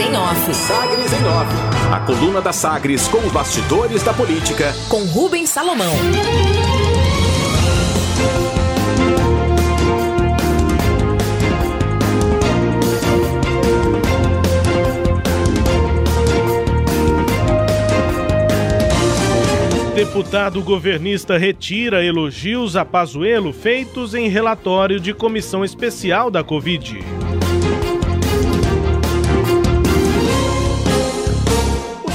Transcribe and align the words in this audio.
em 0.00 0.16
Off. 0.16 0.54
Sagres 0.54 1.12
em 1.12 1.24
Off. 1.26 1.54
A 1.92 2.00
coluna 2.00 2.40
da 2.40 2.52
Sagres 2.52 3.06
com 3.08 3.18
os 3.18 3.32
bastidores 3.32 4.02
da 4.02 4.14
política. 4.14 4.74
Com 4.88 5.04
Rubens 5.04 5.50
Salomão. 5.50 5.92
Deputado 19.94 20.62
governista 20.62 21.36
retira 21.36 22.02
elogios 22.02 22.74
a 22.74 22.86
Pazuello 22.86 23.52
feitos 23.52 24.14
em 24.14 24.28
relatório 24.28 24.98
de 24.98 25.12
comissão 25.12 25.62
especial 25.62 26.30
da 26.30 26.42
Covid. 26.42 26.98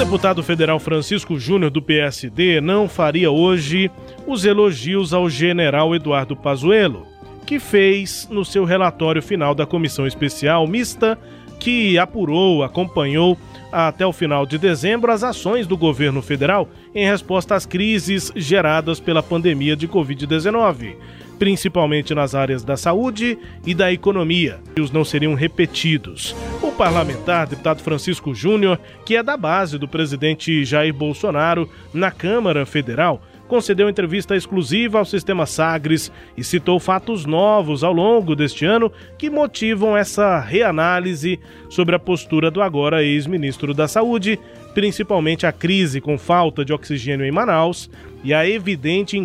Deputado 0.05 0.43
federal 0.43 0.79
Francisco 0.79 1.39
Júnior 1.39 1.71
do 1.71 1.81
PSD 1.81 2.61
não 2.61 2.87
faria 2.87 3.31
hoje 3.31 3.89
os 4.27 4.45
elogios 4.45 5.15
ao 5.15 5.27
general 5.27 5.95
Eduardo 5.95 6.35
Pazuello, 6.35 7.07
que 7.43 7.59
fez 7.59 8.27
no 8.29 8.45
seu 8.45 8.65
relatório 8.65 9.19
final 9.19 9.55
da 9.55 9.65
comissão 9.65 10.05
especial 10.05 10.67
mista 10.67 11.17
que 11.59 11.97
apurou, 11.97 12.61
acompanhou 12.63 13.35
até 13.71 14.05
o 14.05 14.13
final 14.13 14.45
de 14.45 14.59
dezembro 14.59 15.11
as 15.11 15.23
ações 15.23 15.65
do 15.65 15.75
governo 15.75 16.21
federal 16.21 16.69
em 16.93 17.09
resposta 17.09 17.55
às 17.55 17.65
crises 17.65 18.31
geradas 18.35 18.99
pela 18.99 19.23
pandemia 19.23 19.75
de 19.75 19.87
Covid-19, 19.87 20.97
principalmente 21.37 22.13
nas 22.13 22.33
áreas 22.33 22.63
da 22.63 22.77
saúde 22.77 23.37
e 23.65 23.73
da 23.73 23.91
economia. 23.91 24.59
E 24.75 24.81
os 24.81 24.91
não 24.91 25.03
seriam 25.03 25.33
repetidos. 25.33 26.35
O 26.61 26.71
parlamentar, 26.71 27.47
deputado 27.47 27.81
Francisco 27.81 28.33
Júnior, 28.33 28.79
que 29.05 29.15
é 29.15 29.23
da 29.23 29.37
base 29.37 29.77
do 29.77 29.87
presidente 29.87 30.63
Jair 30.65 30.93
Bolsonaro 30.93 31.69
na 31.93 32.11
Câmara 32.11 32.65
Federal, 32.65 33.21
concedeu 33.47 33.89
entrevista 33.89 34.35
exclusiva 34.35 34.97
ao 34.97 35.05
Sistema 35.05 35.45
Sagres 35.45 36.11
e 36.35 36.43
citou 36.43 36.79
fatos 36.79 37.25
novos 37.25 37.83
ao 37.83 37.93
longo 37.93 38.35
deste 38.35 38.65
ano 38.65 38.91
que 39.17 39.29
motivam 39.29 39.95
essa 39.95 40.39
reanálise 40.39 41.39
sobre 41.69 41.95
a 41.95 41.99
postura 41.99 42.49
do 42.49 42.61
agora 42.61 43.03
ex-ministro 43.03 43.73
da 43.73 43.87
Saúde, 43.87 44.39
principalmente 44.75 45.47
a 45.47 45.53
crise 45.53 46.01
com 46.01 46.17
falta 46.17 46.65
de 46.65 46.73
oxigênio 46.73 47.25
em 47.25 47.31
Manaus 47.31 47.89
e 48.25 48.33
a 48.33 48.47
evidente 48.47 49.17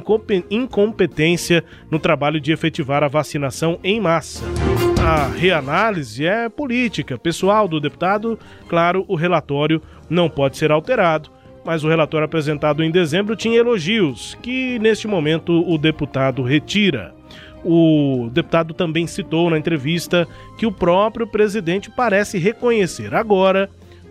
incompetência 0.49 1.65
no 1.91 1.99
trabalho 1.99 2.41
de 2.41 2.53
efetivar 2.53 3.03
a 3.03 3.09
vacinação 3.09 3.79
em 3.83 4.01
massa. 4.01 4.45
A 5.05 5.27
reanálise 5.27 6.25
é 6.25 6.49
política, 6.49 7.19
pessoal 7.19 7.67
do 7.67 7.81
deputado, 7.81 8.39
claro, 8.69 9.05
o 9.09 9.17
relatório 9.17 9.83
não 10.09 10.31
pode 10.31 10.57
ser 10.57 10.71
alterado 10.71 11.31
mas 11.63 11.85
o 11.85 11.89
relatório 11.89 12.25
apresentado 12.25 12.83
em 12.83 12.91
dezembro 12.91 13.37
tinha 13.37 13.59
elogios, 13.59 14.37
que 14.41 14.79
neste 14.79 15.07
momento 15.07 15.63
o 15.71 15.77
deputado 15.77 16.43
retira. 16.43 17.15
O 17.63 18.31
deputado 18.33 18.73
também 18.73 19.07
citou 19.07 19.51
na 19.51 19.59
entrevista 19.59 20.27
que 20.57 20.65
o 20.65 20.73
próprio 20.73 21.27
presidente 21.27 21.91
parece 21.91 22.39
reconhecer 22.39 23.15
agora 23.15 23.69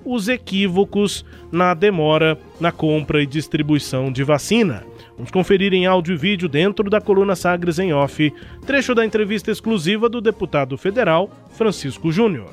os 0.10 0.28
equívocos 0.28 1.24
na 1.52 1.76
demora 1.76 2.36
na 2.60 2.72
compra 2.72 3.22
e 3.22 3.28
distribuição 3.28 4.12
de 4.12 4.24
vacina. 4.24 4.84
Vamos 5.16 5.30
conferir 5.30 5.72
em 5.74 5.86
áudio 5.86 6.16
e 6.16 6.18
vídeo 6.18 6.50
dentro 6.50 6.90
da 6.90 7.00
coluna 7.00 7.36
Sagres 7.36 7.78
em 7.78 7.94
Off, 7.94 8.34
trecho 8.66 8.96
da 8.96 9.06
entrevista 9.06 9.52
exclusiva 9.52 10.10
do 10.10 10.20
deputado 10.20 10.78
federal 10.78 11.30
Francisco 11.52 12.12
Júnior. 12.12 12.50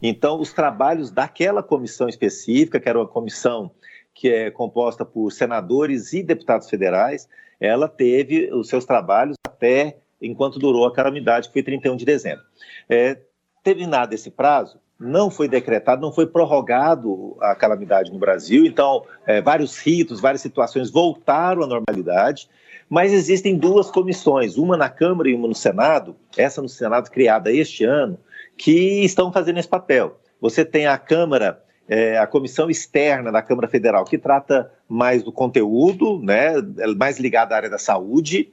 Então, 0.00 0.40
os 0.40 0.52
trabalhos 0.52 1.10
daquela 1.10 1.62
comissão 1.62 2.08
específica, 2.08 2.78
que 2.78 2.88
era 2.88 2.98
uma 2.98 3.08
comissão 3.08 3.72
que 4.14 4.28
é 4.28 4.50
composta 4.50 5.04
por 5.04 5.32
senadores 5.32 6.12
e 6.12 6.22
deputados 6.22 6.70
federais, 6.70 7.28
ela 7.58 7.88
teve 7.88 8.52
os 8.52 8.68
seus 8.68 8.84
trabalhos 8.84 9.36
até 9.44 9.98
enquanto 10.22 10.58
durou 10.58 10.86
a 10.86 10.92
calamidade, 10.92 11.48
que 11.48 11.52
foi 11.52 11.62
31 11.62 11.96
de 11.96 12.04
dezembro. 12.04 12.44
É, 12.88 13.18
terminado 13.62 14.14
esse 14.14 14.30
prazo, 14.30 14.78
não 14.98 15.30
foi 15.30 15.46
decretado, 15.46 16.00
não 16.00 16.12
foi 16.12 16.26
prorrogado 16.26 17.36
a 17.40 17.54
calamidade 17.54 18.10
no 18.10 18.18
Brasil, 18.18 18.64
então 18.64 19.04
é, 19.26 19.42
vários 19.42 19.78
ritos, 19.78 20.20
várias 20.20 20.40
situações 20.40 20.90
voltaram 20.90 21.62
à 21.62 21.66
normalidade, 21.66 22.48
mas 22.88 23.12
existem 23.12 23.56
duas 23.56 23.90
comissões, 23.90 24.56
uma 24.56 24.76
na 24.76 24.88
Câmara 24.88 25.28
e 25.28 25.34
uma 25.34 25.48
no 25.48 25.54
Senado, 25.54 26.16
essa 26.36 26.62
no 26.62 26.68
Senado 26.68 27.10
criada 27.10 27.52
este 27.52 27.84
ano, 27.84 28.18
que 28.56 29.04
estão 29.04 29.30
fazendo 29.32 29.58
esse 29.58 29.68
papel. 29.68 30.18
Você 30.40 30.64
tem 30.64 30.86
a 30.86 30.96
Câmara, 30.96 31.62
é, 31.88 32.16
a 32.16 32.26
comissão 32.26 32.70
externa 32.70 33.30
da 33.30 33.42
Câmara 33.42 33.68
Federal, 33.68 34.04
que 34.04 34.16
trata 34.16 34.72
mais 34.88 35.22
do 35.22 35.32
conteúdo, 35.32 36.20
né, 36.22 36.54
é 36.78 36.86
mais 36.94 37.18
ligada 37.18 37.54
à 37.54 37.58
área 37.58 37.70
da 37.70 37.78
saúde, 37.78 38.50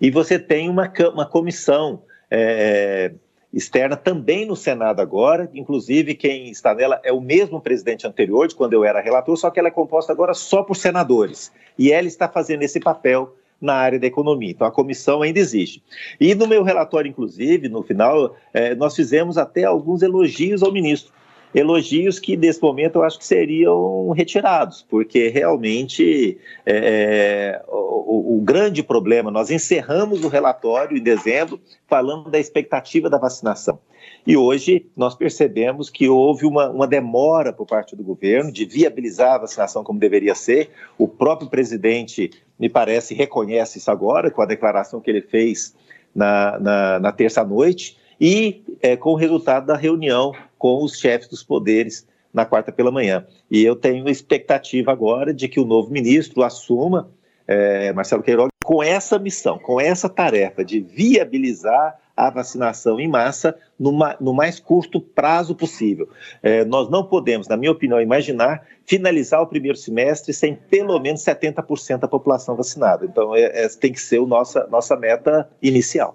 e 0.00 0.10
você 0.10 0.38
tem 0.38 0.68
uma, 0.68 0.92
uma 1.12 1.26
comissão 1.26 2.02
é, 2.30 3.12
externa 3.52 3.96
também 3.96 4.46
no 4.46 4.54
Senado 4.54 5.00
agora, 5.00 5.50
inclusive 5.54 6.14
quem 6.14 6.50
está 6.50 6.74
nela 6.74 7.00
é 7.02 7.12
o 7.12 7.20
mesmo 7.20 7.60
presidente 7.60 8.06
anterior, 8.06 8.46
de 8.46 8.54
quando 8.54 8.72
eu 8.72 8.84
era 8.84 9.00
relator, 9.00 9.36
só 9.36 9.50
que 9.50 9.58
ela 9.58 9.68
é 9.68 9.72
composta 9.72 10.12
agora 10.12 10.34
só 10.34 10.62
por 10.62 10.76
senadores. 10.76 11.52
E 11.78 11.92
ela 11.92 12.06
está 12.06 12.28
fazendo 12.28 12.62
esse 12.62 12.78
papel 12.78 13.34
na 13.60 13.74
área 13.74 13.98
da 13.98 14.06
economia. 14.06 14.50
Então, 14.50 14.66
a 14.66 14.70
comissão 14.70 15.22
ainda 15.22 15.38
existe. 15.38 15.82
E 16.18 16.34
no 16.34 16.46
meu 16.46 16.62
relatório, 16.62 17.08
inclusive, 17.08 17.68
no 17.68 17.82
final, 17.82 18.34
é, 18.54 18.74
nós 18.74 18.96
fizemos 18.96 19.36
até 19.36 19.64
alguns 19.64 20.00
elogios 20.00 20.62
ao 20.62 20.72
ministro. 20.72 21.12
Elogios 21.54 22.18
que, 22.18 22.36
nesse 22.36 22.62
momento, 22.62 22.96
eu 22.96 23.02
acho 23.02 23.18
que 23.18 23.26
seriam 23.26 24.10
retirados, 24.10 24.86
porque 24.88 25.28
realmente 25.28 26.38
é, 26.64 27.58
é 27.58 27.62
o, 27.66 28.36
o 28.36 28.40
grande 28.40 28.82
problema, 28.82 29.30
nós 29.30 29.50
encerramos 29.50 30.24
o 30.24 30.28
relatório 30.28 30.96
em 30.96 31.02
dezembro 31.02 31.60
falando 31.88 32.30
da 32.30 32.38
expectativa 32.38 33.10
da 33.10 33.18
vacinação. 33.18 33.78
E 34.26 34.36
hoje 34.36 34.86
nós 34.96 35.14
percebemos 35.14 35.88
que 35.88 36.08
houve 36.08 36.44
uma, 36.46 36.68
uma, 36.68 36.86
demora 36.86 37.52
por 37.52 37.66
parte 37.66 37.96
do 37.96 38.02
governo 38.02 38.52
de 38.52 38.64
viabilizar 38.64 39.34
a 39.34 39.38
vacinação 39.38 39.82
como 39.82 39.98
deveria 39.98 40.34
ser. 40.34 40.70
O 40.98 41.08
próprio 41.08 41.48
presidente, 41.48 42.30
me 42.58 42.68
parece, 42.68 43.14
reconhece 43.14 43.78
isso 43.78 43.90
agora, 43.90 44.30
com 44.30 44.42
a 44.42 44.46
declaração 44.46 45.00
que 45.00 45.10
ele 45.10 45.22
fez 45.22 45.74
na, 46.14 46.58
na, 46.58 46.98
na 47.00 47.12
terça-noite, 47.12 47.98
e 48.20 48.62
é, 48.82 48.96
com 48.96 49.10
o 49.10 49.16
resultado 49.16 49.66
da 49.66 49.76
reunião 49.76 50.32
com 50.60 50.84
os 50.84 50.98
chefes 50.98 51.26
dos 51.26 51.42
poderes 51.42 52.06
na 52.32 52.44
quarta 52.44 52.70
pela 52.70 52.92
manhã. 52.92 53.26
E 53.50 53.64
eu 53.64 53.74
tenho 53.74 54.08
expectativa 54.08 54.92
agora 54.92 55.32
de 55.32 55.48
que 55.48 55.58
o 55.58 55.64
novo 55.64 55.90
ministro 55.90 56.42
assuma, 56.42 57.10
é, 57.48 57.92
Marcelo 57.94 58.22
Queiroga, 58.22 58.50
com 58.62 58.82
essa 58.82 59.18
missão, 59.18 59.58
com 59.58 59.80
essa 59.80 60.08
tarefa 60.08 60.62
de 60.62 60.78
viabilizar 60.78 61.98
a 62.14 62.28
vacinação 62.28 63.00
em 63.00 63.08
massa 63.08 63.56
numa, 63.78 64.14
no 64.20 64.34
mais 64.34 64.60
curto 64.60 65.00
prazo 65.00 65.54
possível. 65.54 66.10
É, 66.42 66.62
nós 66.66 66.90
não 66.90 67.02
podemos, 67.02 67.48
na 67.48 67.56
minha 67.56 67.72
opinião, 67.72 67.98
imaginar 67.98 68.66
finalizar 68.84 69.40
o 69.40 69.46
primeiro 69.46 69.78
semestre 69.78 70.34
sem 70.34 70.54
pelo 70.54 70.98
menos 71.00 71.22
70% 71.22 72.00
da 72.00 72.08
população 72.08 72.54
vacinada. 72.54 73.06
Então, 73.06 73.34
é, 73.34 73.64
é, 73.64 73.68
tem 73.68 73.92
que 73.92 74.00
ser 74.00 74.20
a 74.20 74.26
nossa, 74.26 74.66
nossa 74.66 74.94
meta 74.94 75.48
inicial. 75.62 76.14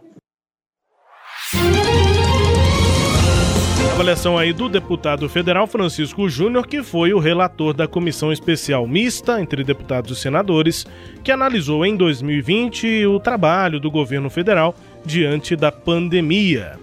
Avaliação 3.96 4.38
aí 4.38 4.52
do 4.52 4.68
deputado 4.68 5.30
federal 5.30 5.66
Francisco 5.66 6.28
Júnior, 6.28 6.68
que 6.68 6.84
foi 6.84 7.14
o 7.14 7.18
relator 7.18 7.74
da 7.74 7.88
comissão 7.88 8.30
especial 8.30 8.86
mista 8.86 9.40
entre 9.40 9.64
deputados 9.64 10.18
e 10.18 10.22
senadores, 10.22 10.86
que 11.24 11.32
analisou 11.32 11.86
em 11.86 11.96
2020 11.96 13.06
o 13.06 13.22
trabalho 13.22 13.80
do 13.80 13.90
governo 13.90 14.30
federal 14.30 14.76
diante 15.06 15.56
da 15.56 15.72
pandemia. 15.72 16.78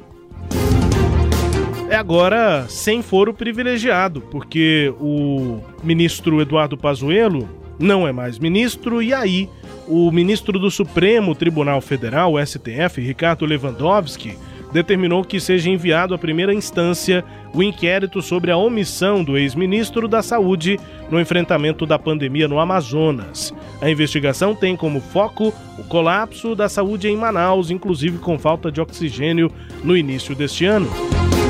É 1.90 1.96
agora 1.96 2.64
sem 2.70 3.02
foro 3.02 3.34
privilegiado, 3.34 4.22
porque 4.22 4.90
o 4.98 5.60
ministro 5.84 6.40
Eduardo 6.40 6.78
Pazuello 6.78 7.46
não 7.78 8.08
é 8.08 8.12
mais 8.12 8.38
ministro 8.38 9.02
e 9.02 9.12
aí 9.12 9.50
o 9.86 10.10
ministro 10.10 10.58
do 10.58 10.70
Supremo 10.70 11.34
Tribunal 11.34 11.82
Federal, 11.82 12.34
STF, 12.42 13.02
Ricardo 13.02 13.44
Lewandowski, 13.44 14.34
determinou 14.72 15.24
que 15.24 15.38
seja 15.38 15.68
enviado 15.68 16.14
à 16.14 16.18
primeira 16.18 16.54
instância 16.54 17.24
o 17.52 17.62
inquérito 17.62 18.22
sobre 18.22 18.50
a 18.50 18.56
omissão 18.56 19.22
do 19.22 19.36
ex-ministro 19.36 20.08
da 20.08 20.22
Saúde 20.22 20.80
no 21.10 21.20
enfrentamento 21.20 21.84
da 21.84 21.98
pandemia 21.98 22.48
no 22.48 22.58
Amazonas. 22.58 23.52
A 23.80 23.90
investigação 23.90 24.54
tem 24.54 24.74
como 24.74 25.00
foco 25.00 25.52
o 25.78 25.84
colapso 25.84 26.54
da 26.54 26.68
saúde 26.68 27.08
em 27.08 27.16
Manaus, 27.16 27.70
inclusive 27.70 28.18
com 28.18 28.38
falta 28.38 28.72
de 28.72 28.80
oxigênio 28.80 29.52
no 29.84 29.96
início 29.96 30.34
deste 30.34 30.64
ano. 30.64 30.88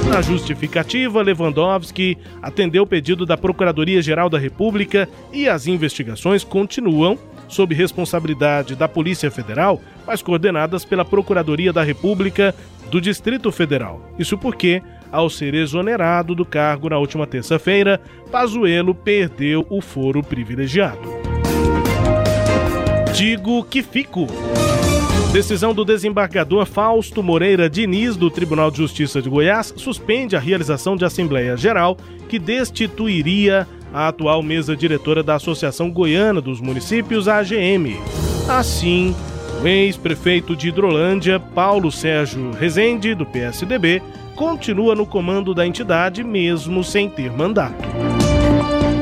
Na 0.08 0.20
justificativa, 0.20 1.22
Lewandowski 1.22 2.19
atendeu 2.42 2.82
o 2.82 2.86
pedido 2.86 3.24
da 3.24 3.36
Procuradoria-Geral 3.36 4.28
da 4.28 4.38
República 4.38 5.08
e 5.32 5.48
as 5.48 5.66
investigações 5.66 6.42
continuam 6.42 7.19
sob 7.52 7.75
responsabilidade 7.75 8.75
da 8.75 8.88
Polícia 8.88 9.31
Federal, 9.31 9.81
mas 10.06 10.22
coordenadas 10.22 10.84
pela 10.84 11.04
Procuradoria 11.04 11.72
da 11.72 11.82
República 11.82 12.54
do 12.90 13.00
Distrito 13.00 13.52
Federal. 13.52 14.00
Isso 14.19 14.37
porque 14.38 14.82
ao 15.10 15.28
ser 15.28 15.54
exonerado 15.54 16.34
do 16.34 16.44
cargo 16.44 16.88
na 16.88 16.96
última 16.96 17.26
terça-feira, 17.26 18.00
Pazuello 18.31 18.94
perdeu 18.94 19.66
o 19.69 19.82
foro 19.82 20.22
privilegiado. 20.22 21.22
Digo 23.14 23.62
que 23.64 23.82
fico. 23.82 24.26
Decisão 25.32 25.75
do 25.75 25.84
desembargador 25.84 26.64
Fausto 26.66 27.22
Moreira 27.22 27.69
Diniz, 27.69 28.16
do 28.16 28.31
Tribunal 28.31 28.70
de 28.70 28.78
Justiça 28.78 29.20
de 29.20 29.28
Goiás, 29.28 29.72
suspende 29.76 30.34
a 30.34 30.40
realização 30.40 30.96
de 30.96 31.05
Assembleia 31.05 31.56
Geral 31.56 31.96
que 32.28 32.38
destituiria 32.38 33.66
a 33.93 34.09
atual 34.09 34.43
mesa 34.43 34.77
diretora 34.77 35.23
da 35.23 35.35
Associação 35.35 35.91
Goiana 35.91 36.41
dos 36.41 36.61
Municípios, 36.61 37.29
AGM. 37.29 38.00
Assim, 38.49 39.15
o 39.62 39.67
ex-prefeito 39.67 40.56
de 40.56 40.69
Hidrolândia, 40.69 41.39
Paulo 41.39 41.93
Sérgio 41.93 42.53
Rezende, 42.53 43.15
do 43.15 43.27
PSDB, 43.27 44.03
continua 44.35 44.94
no 44.94 45.06
comando 45.06 45.55
da 45.55 45.67
entidade 45.67 46.25
mesmo 46.25 46.83
sem 46.83 47.09
ter 47.09 47.31
mandato. 47.31 47.89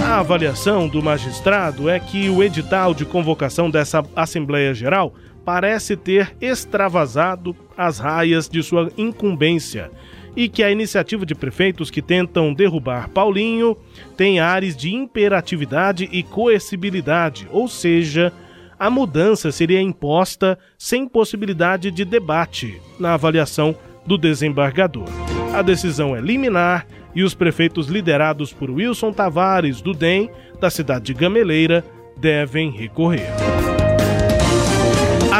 A 0.05 0.19
avaliação 0.19 0.89
do 0.89 1.01
magistrado 1.01 1.89
é 1.89 2.01
que 2.01 2.29
o 2.29 2.43
edital 2.43 2.93
de 2.93 3.05
convocação 3.05 3.71
dessa 3.71 4.05
Assembleia 4.17 4.75
Geral 4.75 5.15
parece 5.45 5.97
ter 5.97 6.37
extravasado 6.41 7.55
as 7.77 7.99
raias 7.99 8.49
de 8.49 8.63
sua 8.63 8.91
incumbência 8.99 9.91
e 10.37 10.49
que 10.49 10.63
a 10.63 10.71
iniciativa 10.71 11.27
de 11.27 11.35
prefeitos 11.35 11.91
que 11.91 12.01
tentam 12.01 12.55
derrubar 12.55 13.09
Paulinho 13.09 13.77
tem 14.17 14.41
ares 14.41 14.77
de 14.77 14.95
imperatividade 14.95 16.09
e 16.13 16.23
coercibilidade, 16.23 17.49
ou 17.51 17.69
seja, 17.69 18.33
a 18.79 18.89
mudança 18.89 19.53
seria 19.53 19.81
imposta 19.81 20.59
sem 20.79 21.07
possibilidade 21.07 21.91
de 21.91 22.05
debate 22.05 22.81
na 22.99 23.15
avaliação 23.15 23.75
do 24.07 24.17
desembargador. 24.17 25.09
A 25.53 25.63
decisão 25.63 26.17
é 26.17 26.21
liminar 26.21 26.87
e 27.15 27.23
os 27.23 27.35
prefeitos 27.35 27.89
liderados 27.89 28.53
por 28.53 28.71
Wilson 28.71 29.13
Tavares 29.13 29.83
do 29.83 29.93
DEM, 29.93 30.31
da 30.61 30.71
cidade 30.71 31.07
de 31.07 31.15
Gameleira, 31.15 31.85
devem 32.17 32.71
recorrer 32.71 33.31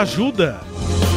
ajuda. 0.01 0.61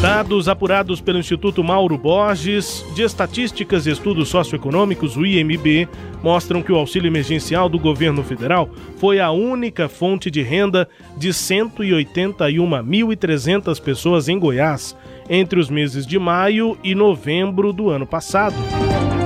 Dados 0.04 0.48
apurados 0.50 1.00
pelo 1.00 1.18
Instituto 1.18 1.64
Mauro 1.64 1.98
Borges 1.98 2.86
de 2.94 3.04
Estatísticas 3.04 3.88
e 3.88 3.92
Estudos 3.92 4.28
Socioeconômicos, 4.28 5.16
o 5.16 5.26
IMB, 5.26 5.88
mostram 6.22 6.62
que 6.62 6.74
o 6.74 6.76
auxílio 6.76 7.08
emergencial 7.08 7.70
do 7.70 7.80
governo 7.80 8.22
federal 8.22 8.70
foi 8.98 9.22
a 9.22 9.32
única 9.32 9.88
fonte 9.88 10.30
de 10.30 10.42
renda 10.42 10.90
de 11.16 11.30
181.300 11.30 13.82
pessoas 13.82 14.28
em 14.28 14.38
Goiás 14.38 14.94
entre 15.30 15.58
os 15.58 15.70
meses 15.70 16.06
de 16.06 16.20
maio 16.20 16.78
e 16.84 16.94
novembro 16.94 17.72
do 17.72 17.90
ano 17.90 18.06
passado. 18.06 18.58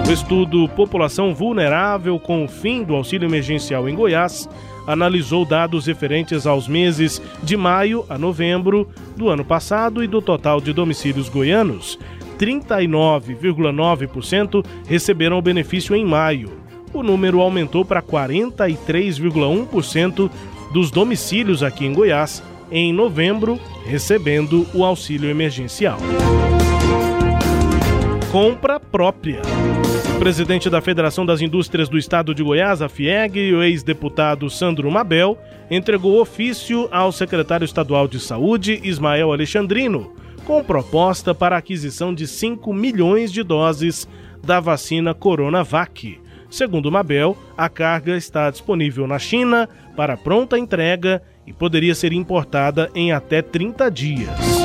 O 0.07 0.11
estudo 0.11 0.67
População 0.69 1.35
Vulnerável 1.35 2.17
com 2.17 2.45
o 2.45 2.47
fim 2.47 2.81
do 2.81 2.95
auxílio 2.95 3.27
emergencial 3.27 3.89
em 3.89 3.95
Goiás 3.95 4.47
analisou 4.87 5.43
dados 5.43 5.85
referentes 5.85 6.47
aos 6.47 6.65
meses 6.65 7.21
de 7.43 7.57
maio 7.57 8.05
a 8.07 8.17
novembro 8.17 8.87
do 9.17 9.27
ano 9.27 9.43
passado 9.43 10.01
e 10.01 10.07
do 10.07 10.21
total 10.21 10.61
de 10.61 10.71
domicílios 10.71 11.27
goianos, 11.27 11.99
39,9% 12.39 14.65
receberam 14.87 15.37
o 15.37 15.41
benefício 15.41 15.93
em 15.93 16.05
maio. 16.05 16.53
O 16.93 17.03
número 17.03 17.41
aumentou 17.41 17.83
para 17.83 18.01
43,1% 18.01 20.31
dos 20.71 20.89
domicílios 20.89 21.61
aqui 21.61 21.85
em 21.85 21.91
Goiás 21.91 22.41
em 22.71 22.93
novembro, 22.93 23.59
recebendo 23.85 24.65
o 24.73 24.85
auxílio 24.85 25.29
emergencial. 25.29 25.97
Compra 28.31 28.79
própria. 28.79 29.41
Presidente 30.19 30.67
da 30.69 30.81
Federação 30.81 31.25
das 31.25 31.41
Indústrias 31.41 31.87
do 31.87 31.97
Estado 31.97 32.33
de 32.33 32.41
Goiás, 32.41 32.81
a 32.81 32.89
FIEG, 32.89 33.53
o 33.53 33.61
ex-deputado 33.61 34.49
Sandro 34.49 34.89
Mabel, 34.89 35.37
entregou 35.69 36.19
ofício 36.19 36.89
ao 36.91 37.11
secretário 37.11 37.63
estadual 37.63 38.07
de 38.07 38.19
Saúde, 38.19 38.81
Ismael 38.83 39.31
Alexandrino, 39.31 40.13
com 40.43 40.63
proposta 40.63 41.35
para 41.35 41.55
a 41.55 41.59
aquisição 41.59 42.13
de 42.13 42.27
5 42.27 42.73
milhões 42.73 43.31
de 43.31 43.43
doses 43.43 44.07
da 44.43 44.59
vacina 44.59 45.13
Coronavac. 45.13 46.19
Segundo 46.49 46.91
Mabel, 46.91 47.37
a 47.55 47.69
carga 47.69 48.17
está 48.17 48.49
disponível 48.49 49.05
na 49.05 49.19
China 49.19 49.69
para 49.95 50.17
pronta 50.17 50.57
entrega 50.57 51.21
e 51.45 51.53
poderia 51.53 51.93
ser 51.93 52.11
importada 52.11 52.89
em 52.95 53.11
até 53.11 53.41
30 53.41 53.89
dias. 53.91 54.56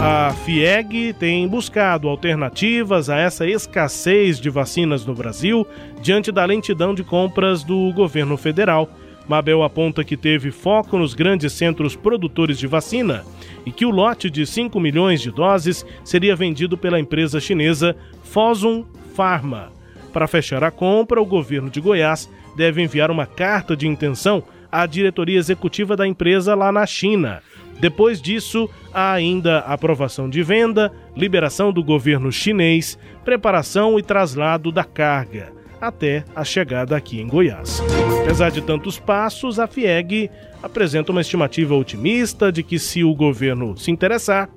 A 0.00 0.32
FIEG 0.44 1.12
tem 1.12 1.48
buscado 1.48 2.08
alternativas 2.08 3.10
a 3.10 3.18
essa 3.18 3.44
escassez 3.44 4.38
de 4.38 4.48
vacinas 4.48 5.04
no 5.04 5.12
Brasil 5.12 5.66
diante 6.00 6.30
da 6.30 6.44
lentidão 6.44 6.94
de 6.94 7.02
compras 7.02 7.64
do 7.64 7.92
governo 7.92 8.36
federal. 8.36 8.88
Mabel 9.26 9.64
aponta 9.64 10.04
que 10.04 10.16
teve 10.16 10.52
foco 10.52 10.96
nos 10.96 11.14
grandes 11.14 11.52
centros 11.52 11.96
produtores 11.96 12.60
de 12.60 12.68
vacina 12.68 13.24
e 13.66 13.72
que 13.72 13.84
o 13.84 13.90
lote 13.90 14.30
de 14.30 14.46
5 14.46 14.78
milhões 14.78 15.20
de 15.20 15.32
doses 15.32 15.84
seria 16.04 16.36
vendido 16.36 16.78
pela 16.78 17.00
empresa 17.00 17.40
chinesa 17.40 17.96
Fosun 18.22 18.84
Pharma. 19.16 19.72
Para 20.12 20.28
fechar 20.28 20.62
a 20.62 20.70
compra, 20.70 21.20
o 21.20 21.26
governo 21.26 21.68
de 21.68 21.80
Goiás 21.80 22.30
deve 22.56 22.80
enviar 22.80 23.10
uma 23.10 23.26
carta 23.26 23.76
de 23.76 23.88
intenção 23.88 24.44
à 24.70 24.86
diretoria 24.86 25.38
executiva 25.38 25.96
da 25.96 26.06
empresa 26.06 26.54
lá 26.54 26.70
na 26.70 26.86
China 26.86 27.42
depois 27.80 28.20
disso, 28.20 28.68
há 28.92 29.12
ainda 29.12 29.60
aprovação 29.60 30.28
de 30.28 30.42
venda, 30.42 30.92
liberação 31.16 31.72
do 31.72 31.82
governo 31.82 32.32
chinês, 32.32 32.98
preparação 33.24 33.98
e 33.98 34.02
traslado 34.02 34.72
da 34.72 34.82
carga, 34.82 35.52
até 35.80 36.24
a 36.34 36.44
chegada 36.44 36.96
aqui 36.96 37.20
em 37.20 37.28
Goiás. 37.28 37.80
Apesar 38.22 38.50
de 38.50 38.60
tantos 38.60 38.98
passos, 38.98 39.60
a 39.60 39.66
FIEG 39.66 40.28
apresenta 40.62 41.12
uma 41.12 41.20
estimativa 41.20 41.74
otimista 41.74 42.50
de 42.50 42.62
que, 42.62 42.78
se 42.78 43.04
o 43.04 43.14
governo 43.14 43.76
se 43.76 43.90
interessar, 43.90 44.48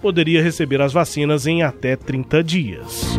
poderia 0.00 0.42
receber 0.42 0.80
as 0.80 0.92
vacinas 0.92 1.46
em 1.46 1.62
até 1.62 1.96
30 1.96 2.44
dias. 2.44 3.18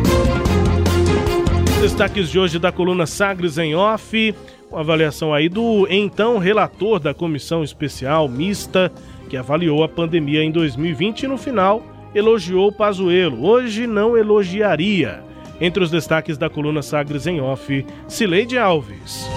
Destaques 1.82 2.30
de 2.30 2.38
hoje 2.38 2.58
da 2.58 2.72
coluna 2.72 3.06
Sagres 3.06 3.58
em 3.58 3.74
Off, 3.74 4.34
uma 4.70 4.80
avaliação 4.80 5.34
aí 5.34 5.48
do 5.48 5.86
então 5.90 6.38
relator 6.38 6.98
da 6.98 7.12
comissão 7.12 7.64
especial 7.64 8.28
mista 8.28 8.92
que 9.30 9.36
avaliou 9.36 9.84
a 9.84 9.88
pandemia 9.88 10.42
em 10.42 10.50
2020 10.50 11.22
e 11.22 11.28
no 11.28 11.38
final 11.38 11.82
elogiou 12.12 12.72
Pazuello. 12.72 13.46
Hoje 13.46 13.86
não 13.86 14.18
elogiaria. 14.18 15.22
Entre 15.60 15.82
os 15.82 15.90
destaques 15.90 16.36
da 16.36 16.50
coluna 16.50 16.82
Sagres 16.82 17.28
em 17.28 17.40
Off, 17.40 17.86
Cileide 18.08 18.58
Alves. 18.58 19.28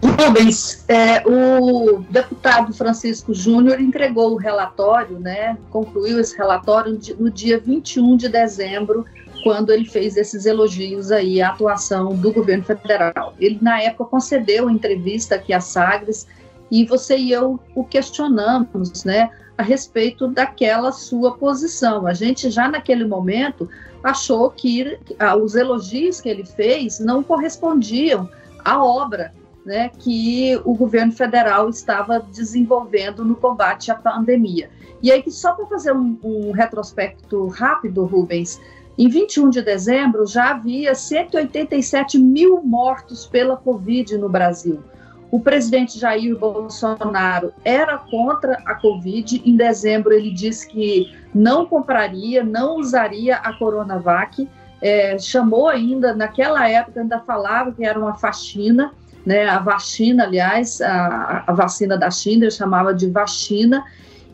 Rubens, 0.00 0.84
é, 0.86 1.22
o 1.26 2.04
deputado 2.08 2.72
Francisco 2.72 3.34
Júnior 3.34 3.80
entregou 3.80 4.32
o 4.32 4.36
relatório, 4.36 5.18
né, 5.18 5.56
concluiu 5.70 6.20
esse 6.20 6.36
relatório 6.36 7.00
no 7.18 7.30
dia 7.30 7.58
21 7.58 8.16
de 8.16 8.28
dezembro, 8.28 9.04
quando 9.42 9.72
ele 9.72 9.86
fez 9.86 10.16
esses 10.16 10.44
elogios 10.44 11.10
aí 11.10 11.40
à 11.40 11.48
atuação 11.48 12.14
do 12.14 12.30
governo 12.30 12.62
federal. 12.62 13.34
Ele, 13.40 13.58
na 13.60 13.82
época, 13.82 14.04
concedeu 14.04 14.68
entrevista 14.68 15.34
aqui 15.34 15.52
à 15.52 15.60
Sagres 15.60 16.28
e 16.70 16.84
você 16.84 17.16
e 17.16 17.32
eu 17.32 17.58
o 17.74 17.84
questionamos, 17.84 19.04
né, 19.04 19.30
a 19.56 19.62
respeito 19.62 20.28
daquela 20.28 20.92
sua 20.92 21.36
posição. 21.36 22.06
A 22.06 22.14
gente 22.14 22.50
já 22.50 22.68
naquele 22.68 23.04
momento 23.04 23.68
achou 24.02 24.50
que 24.50 24.98
ah, 25.18 25.36
os 25.36 25.54
elogios 25.54 26.20
que 26.20 26.28
ele 26.28 26.44
fez 26.44 26.98
não 26.98 27.22
correspondiam 27.22 28.28
à 28.64 28.82
obra 28.82 29.32
né, 29.64 29.90
que 29.98 30.58
o 30.64 30.74
governo 30.74 31.12
federal 31.12 31.68
estava 31.68 32.20
desenvolvendo 32.20 33.24
no 33.24 33.36
combate 33.36 33.90
à 33.90 33.94
pandemia. 33.94 34.70
E 35.02 35.10
aí, 35.10 35.22
só 35.30 35.52
para 35.52 35.66
fazer 35.66 35.92
um, 35.92 36.18
um 36.22 36.50
retrospecto 36.50 37.46
rápido, 37.48 38.04
Rubens, 38.04 38.60
em 38.98 39.08
21 39.08 39.50
de 39.50 39.62
dezembro 39.62 40.26
já 40.26 40.50
havia 40.50 40.94
187 40.94 42.18
mil 42.18 42.62
mortos 42.62 43.26
pela 43.26 43.56
Covid 43.56 44.18
no 44.18 44.28
Brasil. 44.28 44.82
O 45.30 45.38
presidente 45.38 45.98
Jair 45.98 46.36
Bolsonaro 46.36 47.52
era 47.64 47.96
contra 47.98 48.54
a 48.66 48.74
Covid. 48.74 49.42
Em 49.44 49.56
dezembro, 49.56 50.12
ele 50.12 50.30
disse 50.30 50.68
que 50.68 51.14
não 51.32 51.66
compraria, 51.66 52.42
não 52.42 52.76
usaria 52.76 53.36
a 53.36 53.52
Coronavac. 53.52 54.48
É, 54.82 55.18
chamou 55.18 55.68
ainda, 55.68 56.14
naquela 56.14 56.68
época, 56.68 57.00
ainda 57.00 57.20
falava 57.20 57.70
que 57.70 57.84
era 57.84 57.98
uma 57.98 58.14
faxina, 58.14 58.92
né? 59.24 59.46
A 59.46 59.58
vacina, 59.58 60.24
aliás, 60.24 60.80
a, 60.80 61.44
a 61.46 61.52
vacina 61.52 61.96
da 61.96 62.10
China, 62.10 62.44
ele 62.44 62.50
chamava 62.50 62.92
de 62.92 63.08
vacina, 63.08 63.84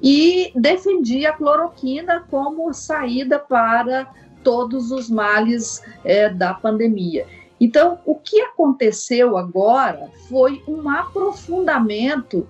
e 0.02 0.52
defendia 0.54 1.30
a 1.30 1.32
cloroquina 1.32 2.24
como 2.30 2.72
saída 2.72 3.38
para 3.38 4.06
todos 4.44 4.92
os 4.92 5.10
males 5.10 5.82
é, 6.04 6.28
da 6.28 6.54
pandemia. 6.54 7.26
Então, 7.60 7.98
o 8.04 8.14
que 8.14 8.40
aconteceu 8.40 9.36
agora 9.36 10.10
foi 10.28 10.62
um 10.68 10.88
aprofundamento 10.88 12.48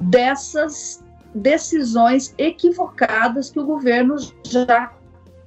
dessas 0.00 1.04
decisões 1.34 2.34
equivocadas 2.36 3.50
que 3.50 3.60
o 3.60 3.64
governo 3.66 4.16
já 4.44 4.92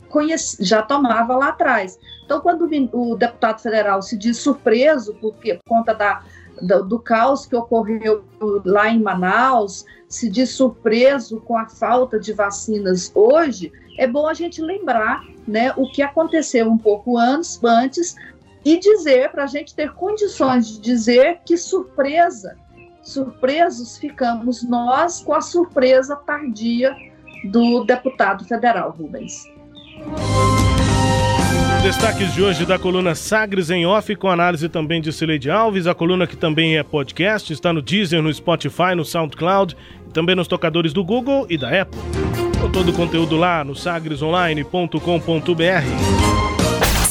conhece, 0.09 0.63
já 0.63 0.81
tomava 0.81 1.35
lá 1.35 1.49
atrás. 1.49 1.99
Então, 2.23 2.39
quando 2.39 2.69
o 2.93 3.15
deputado 3.15 3.61
federal 3.61 4.01
se 4.01 4.17
diz 4.17 4.37
surpreso 4.37 5.15
porque, 5.19 5.55
por 5.55 5.77
conta 5.77 5.93
da, 5.93 6.23
do, 6.61 6.83
do 6.85 6.99
caos 6.99 7.45
que 7.45 7.55
ocorreu 7.55 8.23
lá 8.63 8.89
em 8.89 9.01
Manaus, 9.01 9.85
se 10.07 10.29
diz 10.29 10.51
surpreso 10.51 11.41
com 11.41 11.57
a 11.57 11.67
falta 11.67 12.19
de 12.19 12.31
vacinas 12.31 13.11
hoje, 13.13 13.71
é 13.97 14.07
bom 14.07 14.27
a 14.27 14.33
gente 14.33 14.61
lembrar 14.61 15.25
né, 15.47 15.73
o 15.75 15.89
que 15.91 16.01
aconteceu 16.01 16.69
um 16.69 16.77
pouco 16.77 17.17
antes, 17.17 17.61
antes 17.63 18.15
e 18.63 18.79
dizer, 18.79 19.31
para 19.31 19.43
a 19.43 19.47
gente 19.47 19.73
ter 19.73 19.91
condições 19.93 20.67
de 20.67 20.81
dizer 20.81 21.39
que 21.45 21.57
surpresa, 21.57 22.57
surpresos 23.01 23.97
ficamos 23.97 24.63
nós 24.63 25.21
com 25.21 25.33
a 25.33 25.41
surpresa 25.41 26.15
tardia 26.15 26.95
do 27.45 27.83
deputado 27.83 28.45
federal 28.45 28.91
Rubens. 28.91 29.49
Destaques 31.81 32.33
de 32.35 32.43
hoje 32.43 32.63
da 32.63 32.77
coluna 32.77 33.15
Sagres 33.15 33.71
em 33.71 33.87
Off, 33.87 34.15
com 34.15 34.29
análise 34.29 34.69
também 34.69 35.01
de 35.01 35.11
Cileide 35.11 35.49
Alves. 35.49 35.87
A 35.87 35.95
coluna 35.95 36.27
que 36.27 36.37
também 36.37 36.77
é 36.77 36.83
podcast, 36.83 37.51
está 37.51 37.73
no 37.73 37.81
Deezer, 37.81 38.21
no 38.21 38.31
Spotify, 38.31 38.93
no 38.95 39.03
SoundCloud, 39.03 39.75
também 40.13 40.35
nos 40.35 40.47
tocadores 40.47 40.93
do 40.93 41.03
Google 41.03 41.47
e 41.49 41.57
da 41.57 41.81
Apple. 41.81 41.99
Com 42.61 42.69
todo 42.69 42.89
o 42.89 42.93
conteúdo 42.93 43.35
lá 43.35 43.63
no 43.63 43.75
sagresonline.com.br. 43.75 46.40